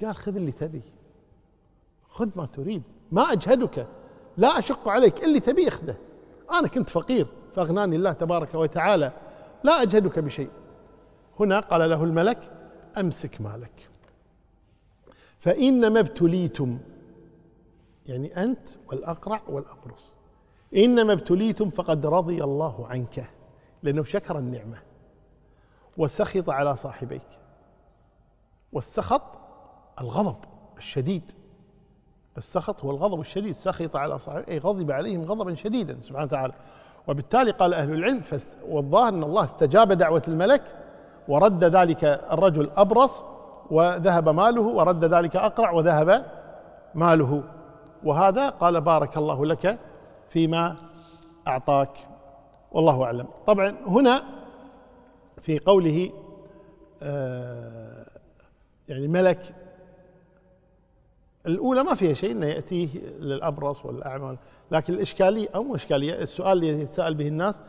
قال 0.04 0.16
خذ 0.16 0.36
اللي 0.36 0.52
تبي. 0.52 0.82
خذ 2.10 2.30
ما 2.36 2.46
تريد. 2.46 2.84
ما 3.12 3.22
أجهدك. 3.22 3.88
لا 4.38 4.60
أشق 4.60 4.88
عليك. 4.90 5.24
اللي 5.24 5.40
تبي 5.40 5.68
اخذه 5.68 5.96
أنا 6.52 6.68
كنت 6.68 6.90
فقير. 6.90 7.28
فأغناني 7.56 7.96
الله 7.96 8.12
تبارك 8.12 8.56
وتعالى. 8.56 9.12
لا 9.64 9.82
أجهدك 9.82 10.20
بشيء. 10.20 10.50
هنا 11.40 11.60
قال 11.60 11.90
له 11.90 12.04
الملك 12.04 12.52
أمسك 12.98 13.42
مالك. 13.42 13.90
فإنما 15.38 16.00
ابتليتم. 16.00 16.80
يعني 18.06 18.44
أنت 18.44 18.70
والأقرع 18.88 19.42
والأبرص 19.48 20.14
إنما 20.76 21.14
ابتليتم 21.14 21.70
فقد 21.70 22.06
رضي 22.06 22.44
الله 22.44 22.88
عنك. 22.88 23.30
لأنه 23.84 24.04
شكر 24.04 24.40
النعمة. 24.40 24.78
وسخط 25.98 26.50
على 26.50 26.76
صاحبيك. 26.76 27.28
والسخط 28.74 29.45
الغضب 30.02 30.36
الشديد. 30.78 31.32
السخط 32.38 32.84
هو 32.84 32.92
الغضب 32.92 33.20
الشديد 33.20 33.52
سخط 33.52 33.96
على 33.96 34.20
صاحبه 34.20 34.46
أي 34.48 34.58
غضب 34.58 34.92
عليهم 34.92 35.22
غضبا 35.22 35.56
شديدا 35.56 35.98
سبحانه 36.02 36.26
وتعالى. 36.26 36.54
وبالتالي 37.08 37.52
قال 37.52 37.74
أهل 37.74 37.94
العلم 37.94 38.22
والظاهر 38.68 39.10
أن 39.10 39.24
الله 39.24 39.44
استجاب 39.44 39.92
دعوة 39.92 40.22
الملك 40.28 40.62
ورد 41.28 41.64
ذلك 41.64 42.04
الرجل 42.04 42.70
أبرص 42.76 43.24
وذهب 43.72 44.30
ماله 44.30 44.62
ورد 44.62 45.06
ذلك 45.06 45.36
أقرع 45.36 45.72
وذهب 45.72 46.26
ماله. 46.96 47.44
وهذا 48.04 48.50
قال 48.50 48.82
بارك 48.82 49.18
الله 49.18 49.46
لك 49.46 49.80
فيما 50.30 50.76
أعطاك. 51.48 51.90
والله 52.72 53.04
أعلم. 53.04 53.28
طبعا 53.48 53.76
هنا 53.88 54.24
في 55.42 55.60
قوله 55.60 56.12
آه، 57.04 58.06
يعني 58.88 59.08
ملك 59.08 59.56
الأولى 61.48 61.84
ما 61.84 61.96
فيها 61.96 62.14
شيء 62.14 62.32
أنه 62.32 62.46
يأتيه 62.46 63.00
للأبرص 63.20 63.86
والأعمى 63.86 64.38
لكن 64.72 64.94
الإشكالية 64.94 65.48
أو 65.56 65.64
مو 65.64 65.76
إشكالية 65.76 66.22
السؤال 66.22 66.52
اللي 66.58 66.82
يتساءل 66.82 67.14
به 67.14 67.28
الناس 67.28 67.60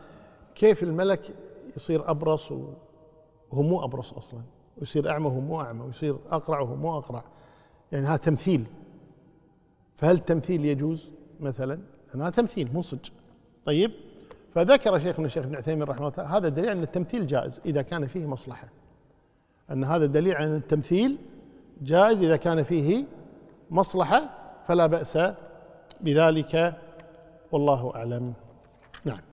كيف 0.55 0.83
الملك 0.83 1.33
يصير 1.75 2.11
أبرص 2.11 2.51
وهو 2.51 3.61
مو 3.61 3.83
أبرص 3.83 4.13
أصلا 4.13 4.41
ويصير 4.77 5.09
أعمى 5.09 5.25
وهو 5.25 5.39
مو 5.39 5.61
أعمى 5.61 5.83
ويصير 5.85 6.17
أقرع 6.29 6.59
وهو 6.59 6.75
مو 6.75 6.97
أقرع. 6.97 7.23
يعني 7.91 8.07
هذا 8.07 8.17
تمثيل. 8.17 8.63
فهل 9.97 10.15
التمثيل 10.15 10.65
يجوز 10.65 11.11
مثلا؟ 11.39 11.79
هذا 12.15 12.29
تمثيل 12.29 12.69
مو 12.73 12.81
صدق. 12.81 13.11
طيب 13.65 13.91
فذكر 14.55 14.99
شيخنا 14.99 15.25
الشيخ 15.25 15.45
ابن 15.45 15.55
عثيمين 15.55 15.83
رحمه 15.83 16.07
الله 16.07 16.37
هذا 16.37 16.49
دليل 16.49 16.69
أن 16.69 16.83
التمثيل 16.83 17.27
جائز 17.27 17.61
إذا 17.65 17.81
كان 17.81 18.07
فيه 18.07 18.25
مصلحة. 18.25 18.67
أن 19.71 19.83
هذا 19.83 20.05
دليل 20.05 20.35
أن 20.35 20.55
التمثيل 20.55 21.17
جائز 21.81 22.21
إذا 22.21 22.37
كان 22.37 22.63
فيه 22.63 23.05
مصلحة 23.71 24.29
فلا 24.67 24.87
بأس 24.87 25.19
بذلك 26.01 26.73
والله 27.51 27.91
أعلم. 27.95 28.33
نعم. 29.05 29.19